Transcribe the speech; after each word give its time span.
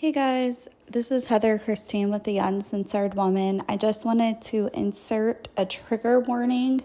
Hey 0.00 0.12
guys, 0.12 0.68
this 0.86 1.10
is 1.10 1.26
Heather 1.26 1.58
Christine 1.58 2.10
with 2.10 2.22
the 2.22 2.38
Uncensored 2.38 3.14
Woman. 3.14 3.64
I 3.68 3.76
just 3.76 4.04
wanted 4.04 4.40
to 4.42 4.70
insert 4.72 5.48
a 5.56 5.66
trigger 5.66 6.20
warning 6.20 6.82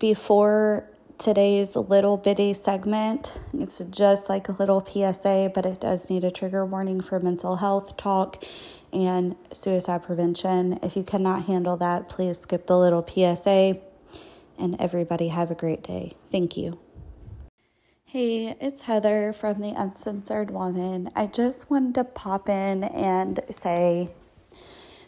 before 0.00 0.90
today's 1.18 1.76
little 1.76 2.16
bitty 2.16 2.52
segment. 2.52 3.40
It's 3.56 3.78
just 3.78 4.28
like 4.28 4.48
a 4.48 4.52
little 4.58 4.84
PSA, 4.84 5.52
but 5.54 5.64
it 5.66 5.80
does 5.80 6.10
need 6.10 6.24
a 6.24 6.32
trigger 6.32 6.66
warning 6.66 7.00
for 7.00 7.20
mental 7.20 7.54
health 7.54 7.96
talk 7.96 8.42
and 8.92 9.36
suicide 9.52 10.02
prevention. 10.02 10.80
If 10.82 10.96
you 10.96 11.04
cannot 11.04 11.44
handle 11.44 11.76
that, 11.76 12.08
please 12.08 12.40
skip 12.40 12.66
the 12.66 12.76
little 12.76 13.06
PSA. 13.06 13.78
And 14.58 14.74
everybody 14.80 15.28
have 15.28 15.52
a 15.52 15.54
great 15.54 15.84
day. 15.84 16.14
Thank 16.32 16.56
you. 16.56 16.83
Hey, 18.14 18.56
it's 18.60 18.82
Heather 18.82 19.32
from 19.32 19.60
the 19.60 19.70
Uncensored 19.70 20.52
Woman. 20.52 21.10
I 21.16 21.26
just 21.26 21.68
wanted 21.68 21.96
to 21.96 22.04
pop 22.04 22.48
in 22.48 22.84
and 22.84 23.40
say 23.50 24.10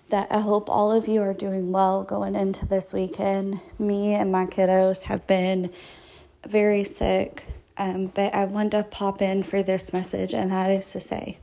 that 0.09 0.27
I 0.29 0.41
hope 0.41 0.69
all 0.69 0.91
of 0.91 1.07
you 1.07 1.23
are 1.23 1.33
doing 1.33 1.71
well 1.71 2.03
going 2.03 2.35
into 2.35 2.67
this 2.67 2.93
weekend. 2.93 3.61
Me 3.79 4.13
and 4.15 4.33
my 4.33 4.47
kiddos 4.47 5.05
have 5.05 5.25
been 5.25 5.71
very 6.49 6.83
sick, 6.83 7.45
um, 7.77 8.07
but 8.09 8.35
I 8.35 8.45
wanted 8.45 8.73
to 8.73 8.83
pop 8.83 9.23
in 9.23 9.45
for 9.45 9.63
this 9.63 9.93
message, 9.93 10.35
and 10.35 10.51
that 10.51 10.73
is 10.73 10.91
to 10.91 10.99
say, 10.99 11.39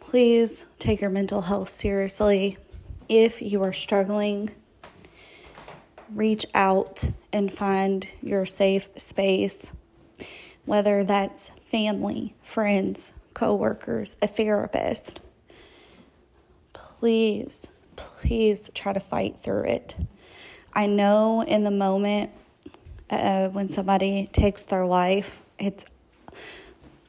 please 0.00 0.64
take 0.80 1.00
your 1.00 1.10
mental 1.10 1.42
health 1.42 1.68
seriously. 1.68 2.58
If 3.08 3.40
you 3.40 3.62
are 3.62 3.72
struggling, 3.72 4.50
reach 6.12 6.46
out 6.54 7.10
and 7.32 7.52
find 7.52 8.08
your 8.22 8.46
safe 8.46 8.88
space, 8.96 9.72
whether 10.66 11.02
that's 11.04 11.50
family, 11.70 12.34
friends, 12.42 13.12
coworkers, 13.32 14.16
a 14.20 14.26
therapist. 14.26 15.20
Please, 16.72 17.68
please 17.96 18.70
try 18.74 18.92
to 18.92 19.00
fight 19.00 19.36
through 19.42 19.64
it. 19.64 19.94
I 20.74 20.86
know 20.86 21.42
in 21.42 21.64
the 21.64 21.70
moment 21.70 22.30
uh, 23.08 23.48
when 23.48 23.70
somebody 23.70 24.28
takes 24.32 24.62
their 24.62 24.84
life, 24.84 25.40
it's 25.58 25.86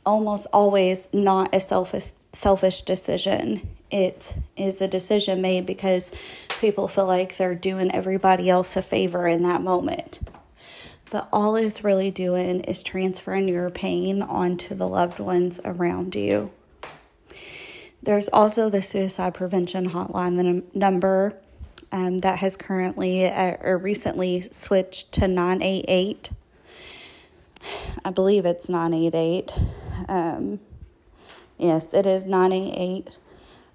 almost 0.06 0.48
always 0.54 1.10
not 1.12 1.54
a 1.54 1.60
selfish 1.60 2.12
selfish 2.32 2.82
decision. 2.82 3.68
It 3.90 4.36
is 4.56 4.80
a 4.82 4.88
decision 4.88 5.42
made 5.42 5.66
because 5.66 6.12
people 6.62 6.88
feel 6.88 7.08
like 7.08 7.38
they're 7.38 7.56
doing 7.56 7.92
everybody 7.92 8.50
else 8.50 8.78
a 8.78 8.82
favor 8.82 9.28
in 9.28 9.44
that 9.44 9.62
moment. 9.62 10.20
But 11.10 11.30
all 11.32 11.56
it's 11.56 11.84
really 11.84 12.12
doing 12.12 12.62
is 12.62 12.84
transferring 12.84 13.48
your 13.48 13.70
pain 13.70 14.22
onto 14.22 14.76
the 14.76 14.88
loved 14.88 15.20
ones 15.20 15.60
around 15.64 16.16
you. 16.16 16.52
There's 18.04 18.30
also 18.30 18.70
the 18.70 18.82
suicide 18.82 19.34
prevention 19.34 19.90
hotline, 19.90 20.38
the 20.38 20.78
number 20.78 21.38
um, 21.92 22.20
that 22.20 22.40
has 22.40 22.58
currently 22.58 23.26
uh, 23.26 23.58
or 23.62 23.78
recently 23.78 24.42
switched 24.42 25.12
to 25.14 25.28
988. 25.28 26.32
I 28.06 28.10
believe 28.12 28.46
it's 28.46 28.70
988. 28.70 29.54
Um, 30.08 30.60
yes, 31.58 31.94
it 31.94 32.06
is 32.06 32.26
988. 32.26 33.18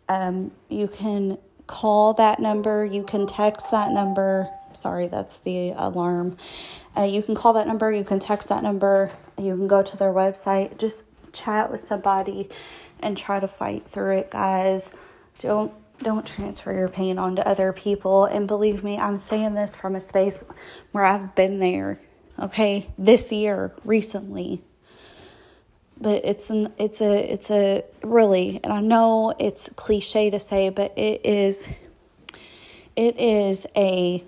Um, 0.09 0.53
you 0.69 0.89
can 0.89 1.39
call 1.67 2.13
that 2.15 2.39
number, 2.39 2.85
you 2.85 3.03
can 3.03 3.27
text 3.27 3.71
that 3.71 3.93
number. 3.93 4.49
Sorry, 4.77 5.07
that's 5.07 5.39
the 5.39 5.71
alarm. 5.77 6.37
Uh, 6.97 7.03
you 7.03 7.23
can 7.23 7.35
call 7.35 7.53
that 7.55 7.67
number, 7.67 7.91
you 7.91 8.05
can 8.05 8.21
text 8.21 8.49
that 8.49 8.63
number, 8.63 9.11
you 9.39 9.57
can 9.57 9.67
go 9.67 9.83
to 9.83 9.97
their 9.97 10.13
website, 10.13 10.79
just 10.79 11.05
chat 11.33 11.71
with 11.71 11.81
somebody 11.81 12.49
and 13.01 13.17
try 13.17 13.41
to 13.41 13.49
fight 13.49 13.89
through 13.89 14.19
it, 14.19 14.31
guys. 14.31 14.93
Don't 15.39 15.73
don't 16.03 16.27
transfer 16.27 16.73
your 16.73 16.89
pain 16.89 17.19
onto 17.19 17.43
other 17.43 17.73
people. 17.73 18.25
And 18.25 18.49
believe 18.49 18.83
me, 18.83 18.99
I'm 18.99 19.19
saying 19.19 19.55
this 19.55 19.75
from 19.75 19.95
a 19.95 20.01
space 20.01 20.43
where 20.91 21.05
I've 21.05 21.35
been 21.35 21.61
there, 21.61 22.01
okay, 22.39 22.89
this 22.99 23.31
year, 23.31 23.73
recently. 23.85 24.63
But 26.01 26.25
it's 26.25 26.51
an 26.51 26.73
it's 26.79 27.01
a 27.01 27.33
it's 27.33 27.51
a 27.51 27.85
really 28.03 28.61
and 28.65 28.73
I 28.73 28.81
know 28.81 29.35
it's 29.39 29.71
cliche 29.77 30.31
to 30.31 30.39
say, 30.39 30.69
but 30.69 30.93
it 30.99 31.25
is 31.25 31.69
it 32.97 33.19
is 33.19 33.67
a 33.77 34.25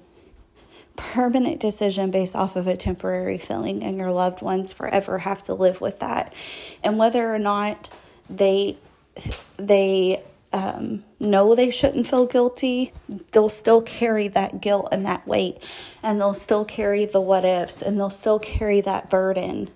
permanent 0.97 1.61
decision 1.61 2.11
based 2.11 2.37
off 2.37 2.57
of 2.57 2.67
a 2.67 2.77
temporary 2.77 3.39
feeling 3.39 3.83
and 3.83 3.99
your 3.99 4.13
loved 4.13 4.43
ones 4.43 4.73
forever 4.73 5.19
have 5.19 5.43
to 5.43 5.55
live 5.55 5.81
with 5.81 5.99
that. 6.01 6.33
And 6.83 6.99
whether 6.99 7.35
or 7.35 7.39
not 7.39 7.91
they 8.29 8.79
they 9.57 10.23
um, 10.53 11.03
know 11.19 11.55
they 11.55 11.71
shouldn't 11.71 12.07
feel 12.07 12.27
guilty, 12.27 12.93
they'll 13.33 13.49
still 13.49 13.83
carry 13.83 14.29
that 14.29 14.61
guilt 14.61 14.89
and 14.93 15.05
that 15.05 15.27
weight, 15.27 15.61
and 16.01 16.21
they'll 16.21 16.33
still 16.33 16.65
carry 16.65 17.05
the 17.05 17.21
what 17.21 17.45
ifs, 17.45 17.83
and 17.83 17.99
they'll 17.99 18.09
still 18.09 18.39
carry 18.39 18.81
that 18.81 19.11
burden. 19.11 19.71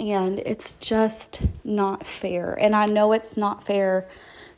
And 0.00 0.40
it's 0.40 0.72
just 0.74 1.42
not 1.62 2.04
fair. 2.06 2.54
And 2.54 2.74
I 2.74 2.86
know 2.86 3.12
it's 3.12 3.36
not 3.36 3.64
fair 3.64 4.08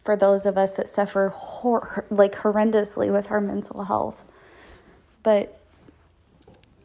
for 0.02 0.16
those 0.16 0.46
of 0.46 0.56
us 0.56 0.76
that 0.76 0.88
suffer 0.88 1.30
hor- 1.34 2.06
like 2.10 2.36
horrendously 2.36 3.12
with 3.12 3.30
our 3.30 3.42
mental 3.42 3.84
health, 3.84 4.24
but 5.24 5.60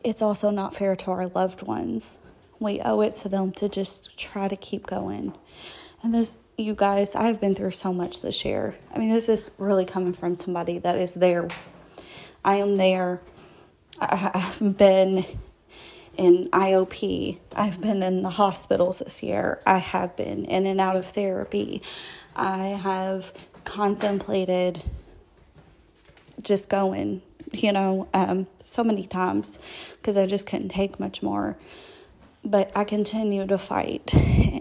it's 0.03 0.23
also 0.23 0.49
not 0.49 0.75
fair 0.75 0.95
to 0.95 1.11
our 1.11 1.27
loved 1.27 1.61
ones. 1.61 2.17
We 2.59 2.81
owe 2.81 3.01
it 3.01 3.15
to 3.17 3.29
them 3.29 3.51
to 3.53 3.69
just 3.69 4.17
try 4.17 4.47
to 4.47 4.55
keep 4.55 4.87
going. 4.87 5.33
And 6.01 6.13
this 6.13 6.37
you 6.57 6.75
guys, 6.75 7.15
I've 7.15 7.39
been 7.39 7.55
through 7.55 7.71
so 7.71 7.93
much 7.93 8.21
this 8.21 8.43
year. 8.43 8.75
I 8.93 8.99
mean, 8.99 9.09
this 9.09 9.29
is 9.29 9.51
really 9.57 9.85
coming 9.85 10.13
from 10.13 10.35
somebody 10.35 10.77
that 10.79 10.97
is 10.97 11.13
there. 11.13 11.47
I 12.43 12.55
am 12.55 12.75
there. 12.75 13.21
I've 13.99 14.77
been 14.77 15.25
in 16.17 16.49
IOP. 16.51 17.39
I've 17.55 17.79
been 17.79 18.03
in 18.03 18.23
the 18.23 18.29
hospitals 18.29 18.99
this 18.99 19.23
year. 19.23 19.61
I 19.65 19.77
have 19.77 20.17
been 20.17 20.43
in 20.45 20.65
and 20.65 20.81
out 20.81 20.97
of 20.97 21.05
therapy. 21.05 21.81
I 22.35 22.67
have 22.67 23.33
contemplated 23.63 24.83
just 26.41 26.67
going, 26.67 27.21
you 27.51 27.71
know, 27.71 28.07
um, 28.13 28.47
so 28.63 28.83
many 28.83 29.07
times 29.07 29.59
because 29.93 30.17
I 30.17 30.25
just 30.25 30.45
couldn't 30.45 30.69
take 30.69 30.99
much 30.99 31.21
more. 31.23 31.57
But 32.43 32.71
I 32.75 32.83
continue 32.83 33.45
to 33.47 33.57
fight. 33.57 34.13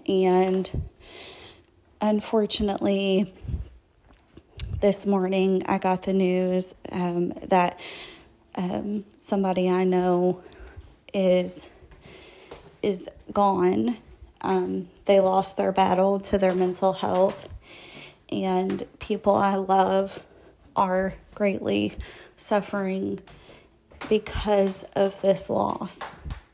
And 0.08 0.88
unfortunately, 2.00 3.32
this 4.80 5.06
morning 5.06 5.62
I 5.66 5.78
got 5.78 6.04
the 6.04 6.12
news 6.12 6.74
um, 6.90 7.30
that 7.48 7.78
um, 8.54 9.04
somebody 9.16 9.68
I 9.68 9.84
know 9.84 10.42
is 11.12 11.70
is 12.82 13.08
gone. 13.32 13.96
Um, 14.40 14.88
they 15.04 15.20
lost 15.20 15.56
their 15.56 15.72
battle 15.72 16.20
to 16.20 16.38
their 16.38 16.54
mental 16.54 16.92
health, 16.92 17.48
and 18.30 18.86
people 19.00 19.34
I 19.34 19.56
love 19.56 20.22
are 20.76 21.14
greatly 21.34 21.94
suffering 22.38 23.20
because 24.08 24.84
of 24.96 25.20
this 25.20 25.50
loss. 25.50 25.98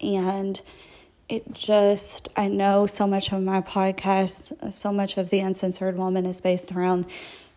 And 0.00 0.60
it 1.28 1.52
just, 1.52 2.28
I 2.36 2.48
know 2.48 2.86
so 2.86 3.06
much 3.06 3.32
of 3.32 3.42
my 3.42 3.60
podcast, 3.60 4.74
so 4.74 4.92
much 4.92 5.16
of 5.16 5.30
The 5.30 5.40
Uncensored 5.40 5.96
Woman 5.96 6.26
is 6.26 6.40
based 6.40 6.72
around 6.72 7.06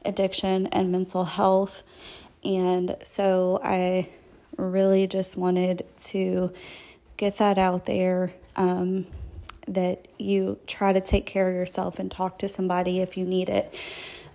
addiction 0.05 0.67
and 0.67 0.91
mental 0.91 1.25
health. 1.25 1.83
And 2.43 2.95
so 3.03 3.59
I 3.63 4.09
really 4.57 5.07
just 5.07 5.35
wanted 5.35 5.85
to 5.97 6.53
get 7.17 7.37
that 7.37 7.57
out 7.57 7.85
there 7.85 8.33
um, 8.55 9.05
that 9.67 10.07
you 10.17 10.59
try 10.65 10.93
to 10.93 11.01
take 11.01 11.25
care 11.25 11.49
of 11.49 11.55
yourself 11.55 11.99
and 11.99 12.09
talk 12.09 12.39
to 12.39 12.47
somebody 12.47 12.99
if 12.99 13.17
you 13.17 13.25
need 13.25 13.49
it. 13.49 13.73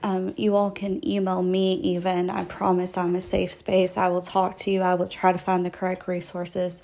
Um, 0.05 0.35
you 0.37 0.57
all 0.57 0.71
can 0.71 1.07
email 1.07 1.43
me 1.43 1.75
even. 1.75 2.29
I 2.29 2.45
promise 2.45 2.99
I'm 2.99 3.15
a 3.15 3.21
safe 3.21 3.55
space. 3.55 3.97
I 3.97 4.09
will 4.09 4.23
talk 4.23 4.57
to 4.57 4.71
you. 4.71 4.83
I 4.83 4.95
will 4.95 5.07
try 5.07 5.31
to 5.31 5.39
find 5.39 5.65
the 5.65 5.71
correct 5.71 6.09
resources 6.09 6.83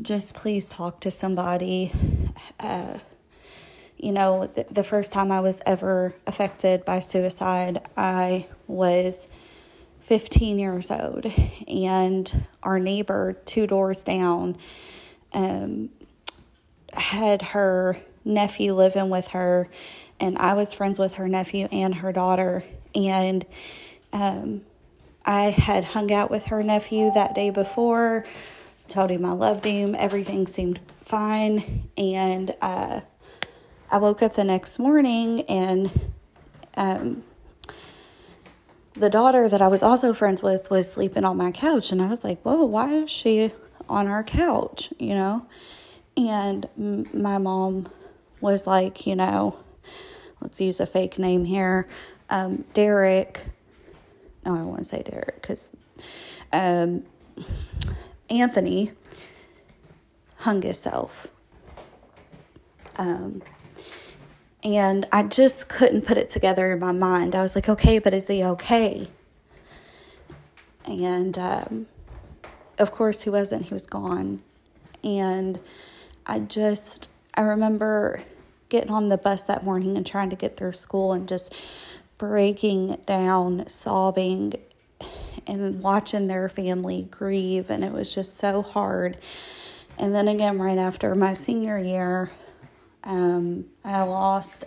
just 0.00 0.34
please 0.34 0.68
talk 0.68 1.00
to 1.00 1.10
somebody. 1.10 1.92
Uh, 2.58 2.98
you 3.98 4.12
know, 4.12 4.46
the, 4.46 4.82
first 4.82 5.12
time 5.12 5.30
I 5.30 5.40
was 5.40 5.60
ever 5.64 6.14
affected 6.26 6.84
by 6.84 6.98
suicide, 6.98 7.80
I 7.96 8.48
was 8.66 9.28
15 10.00 10.58
years 10.58 10.90
old, 10.90 11.26
and 11.68 12.46
our 12.64 12.80
neighbor 12.80 13.34
two 13.44 13.66
doors 13.68 14.02
down 14.02 14.56
um, 15.32 15.90
had 16.92 17.42
her 17.42 17.96
nephew 18.24 18.74
living 18.74 19.08
with 19.08 19.28
her, 19.28 19.68
and 20.22 20.38
I 20.38 20.54
was 20.54 20.72
friends 20.72 20.98
with 20.98 21.14
her 21.14 21.28
nephew 21.28 21.68
and 21.70 21.96
her 21.96 22.12
daughter, 22.12 22.64
and 22.94 23.44
um, 24.14 24.62
I 25.24 25.50
had 25.50 25.84
hung 25.84 26.10
out 26.10 26.30
with 26.30 26.46
her 26.46 26.62
nephew 26.62 27.10
that 27.12 27.34
day 27.34 27.50
before 27.50 28.24
told 28.92 29.10
him 29.10 29.24
I 29.24 29.32
loved 29.32 29.64
him. 29.64 29.94
Everything 29.94 30.46
seemed 30.46 30.80
fine. 31.04 31.88
And 31.96 32.54
uh, 32.60 33.00
I 33.90 33.96
woke 33.98 34.22
up 34.22 34.34
the 34.34 34.44
next 34.44 34.78
morning 34.78 35.42
and 35.42 36.12
um, 36.76 37.24
the 38.94 39.08
daughter 39.08 39.48
that 39.48 39.62
I 39.62 39.68
was 39.68 39.82
also 39.82 40.12
friends 40.12 40.42
with 40.42 40.70
was 40.70 40.90
sleeping 40.90 41.24
on 41.24 41.36
my 41.36 41.50
couch. 41.50 41.90
And 41.90 42.02
I 42.02 42.06
was 42.06 42.22
like, 42.22 42.40
whoa, 42.42 42.64
why 42.64 42.92
is 42.94 43.10
she 43.10 43.52
on 43.88 44.06
our 44.06 44.22
couch? 44.22 44.92
You 44.98 45.14
know? 45.14 45.46
And 46.16 46.68
my 47.12 47.38
mom 47.38 47.88
was 48.40 48.66
like, 48.66 49.06
you 49.06 49.16
know, 49.16 49.58
let's 50.42 50.60
use 50.60 50.80
a 50.80 50.86
fake 50.86 51.18
name 51.18 51.44
here. 51.44 51.88
Um, 52.28 52.64
Derek, 52.74 53.46
no, 54.44 54.54
I 54.54 54.58
don't 54.58 54.68
want 54.68 54.78
to 54.78 54.84
say 54.84 55.02
Derek 55.02 55.36
because 55.36 55.72
um, 56.52 57.04
Anthony 58.28 58.92
hung 60.36 60.62
himself. 60.62 61.28
Um, 62.96 63.42
and 64.64 65.06
I 65.10 65.22
just 65.24 65.68
couldn't 65.68 66.02
put 66.02 66.18
it 66.18 66.30
together 66.30 66.72
in 66.72 66.78
my 66.78 66.92
mind. 66.92 67.34
I 67.34 67.42
was 67.42 67.54
like, 67.54 67.68
okay, 67.68 67.98
but 67.98 68.14
is 68.14 68.28
he 68.28 68.44
okay? 68.44 69.08
And 70.84 71.38
um, 71.38 71.86
of 72.78 72.92
course, 72.92 73.22
he 73.22 73.30
wasn't. 73.30 73.66
He 73.66 73.74
was 73.74 73.86
gone. 73.86 74.42
And 75.02 75.60
I 76.26 76.40
just, 76.40 77.08
I 77.34 77.40
remember 77.42 78.22
getting 78.72 78.90
on 78.90 79.10
the 79.10 79.18
bus 79.18 79.42
that 79.44 79.62
morning 79.62 79.96
and 79.96 80.04
trying 80.04 80.30
to 80.30 80.36
get 80.36 80.56
through 80.56 80.72
school 80.72 81.12
and 81.12 81.28
just 81.28 81.54
breaking 82.16 82.96
down, 83.06 83.68
sobbing, 83.68 84.54
and 85.46 85.82
watching 85.82 86.26
their 86.26 86.48
family 86.48 87.06
grieve. 87.10 87.70
And 87.70 87.84
it 87.84 87.92
was 87.92 88.12
just 88.12 88.38
so 88.38 88.62
hard. 88.62 89.18
And 89.98 90.14
then 90.14 90.26
again, 90.26 90.58
right 90.58 90.78
after 90.78 91.14
my 91.14 91.34
senior 91.34 91.78
year, 91.78 92.32
um, 93.04 93.66
I 93.84 94.02
lost 94.02 94.64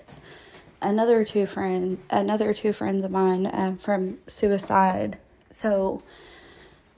another 0.82 1.26
two 1.26 1.48
friend, 1.48 1.98
another 2.12 2.54
two 2.54 2.74
friends 2.74 3.04
of 3.04 3.10
mine 3.10 3.48
uh, 3.48 3.76
from 3.80 4.20
suicide. 4.28 5.18
So 5.50 6.04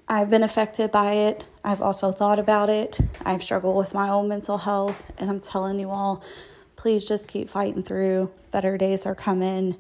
I've 0.09 0.29
been 0.29 0.43
affected 0.43 0.91
by 0.91 1.13
it. 1.13 1.45
I've 1.63 1.81
also 1.81 2.11
thought 2.11 2.39
about 2.39 2.69
it. 2.69 2.99
I've 3.25 3.43
struggled 3.43 3.77
with 3.77 3.93
my 3.93 4.09
own 4.09 4.27
mental 4.27 4.57
health, 4.57 5.11
and 5.17 5.29
I'm 5.29 5.39
telling 5.39 5.79
you 5.79 5.89
all, 5.89 6.21
please 6.87 7.05
just 7.05 7.27
keep 7.27 7.49
fighting 7.49 7.83
through. 7.83 8.31
Better 8.49 8.77
days 8.77 9.05
are 9.05 9.13
coming, 9.13 9.75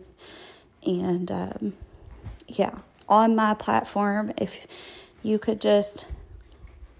and 0.85 1.31
um, 1.31 1.73
yeah, 2.49 2.79
on 3.07 3.33
my 3.33 3.53
platform, 3.53 4.33
if 4.37 4.67
you 5.23 5.39
could 5.39 5.61
just 5.61 6.05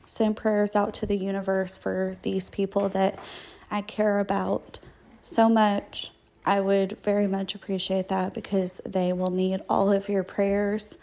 send 0.06 0.38
prayers 0.38 0.78
out 0.78 0.94
to 0.94 1.06
the 1.06 1.18
universe 1.18 1.76
for 1.76 2.16
these 2.22 2.50
people 2.50 2.88
that 2.88 3.20
I 3.70 3.82
care 3.82 4.20
about 4.20 4.80
so 5.24 5.50
much. 5.50 6.14
I 6.46 6.62
would 6.62 6.98
very 7.04 7.28
much 7.28 7.54
appreciate 7.54 8.08
that 8.08 8.34
because 8.34 8.80
they 8.86 9.12
will 9.12 9.30
need 9.30 9.60
all 9.68 9.92
of 9.92 10.08
your 10.08 10.24
prayers. 10.24 10.98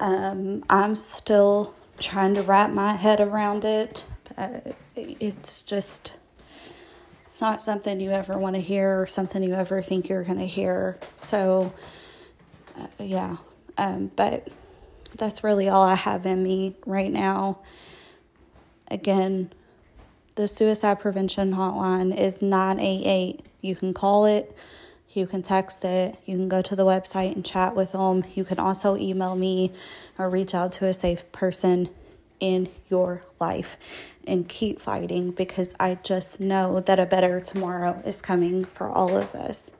Um, 0.00 0.64
I'm 0.68 0.96
still 0.96 1.76
trying 2.00 2.34
to 2.34 2.42
wrap 2.42 2.70
my 2.70 2.96
head 2.96 3.20
around 3.20 3.64
it. 3.64 4.04
Uh, 4.36 4.58
it's 4.96 5.62
just, 5.62 6.14
it's 7.26 7.40
not 7.40 7.60
something 7.60 8.00
you 8.00 8.12
ever 8.12 8.38
want 8.38 8.54
to 8.54 8.62
hear 8.62 9.00
or 9.00 9.06
something 9.06 9.42
you 9.42 9.54
ever 9.54 9.82
think 9.82 10.08
you're 10.08 10.22
going 10.22 10.38
to 10.38 10.46
hear. 10.46 10.96
So, 11.16 11.72
uh, 12.78 12.86
yeah. 12.98 13.36
Um, 13.76 14.12
but 14.14 14.48
that's 15.16 15.42
really 15.42 15.68
all 15.68 15.82
I 15.82 15.96
have 15.96 16.24
in 16.24 16.42
me 16.42 16.76
right 16.86 17.12
now. 17.12 17.58
Again, 18.88 19.52
the 20.36 20.46
suicide 20.46 21.00
prevention 21.00 21.54
hotline 21.54 22.16
is 22.16 22.40
988. 22.40 23.44
You 23.60 23.74
can 23.74 23.92
call 23.92 24.26
it, 24.26 24.56
you 25.12 25.26
can 25.26 25.42
text 25.42 25.84
it, 25.84 26.16
you 26.26 26.36
can 26.36 26.48
go 26.48 26.62
to 26.62 26.76
the 26.76 26.84
website 26.84 27.34
and 27.34 27.44
chat 27.44 27.74
with 27.74 27.92
them. 27.92 28.24
You 28.34 28.44
can 28.44 28.60
also 28.60 28.96
email 28.96 29.34
me 29.34 29.72
or 30.16 30.30
reach 30.30 30.54
out 30.54 30.72
to 30.72 30.86
a 30.86 30.94
safe 30.94 31.30
person 31.32 31.90
in 32.40 32.68
your 32.88 33.22
life 33.40 33.76
and 34.26 34.48
keep 34.48 34.80
fighting 34.80 35.30
because 35.30 35.74
I 35.78 35.96
just 36.02 36.40
know 36.40 36.80
that 36.80 36.98
a 36.98 37.06
better 37.06 37.40
tomorrow 37.40 38.02
is 38.04 38.20
coming 38.20 38.64
for 38.64 38.88
all 38.88 39.16
of 39.16 39.34
us. 39.34 39.70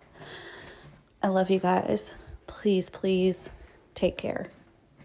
I 1.22 1.28
love 1.28 1.50
you 1.50 1.58
guys. 1.58 2.14
Please, 2.46 2.90
please 2.90 3.50
take 3.94 4.16
care. 4.16 4.46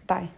Bye. 0.06 0.30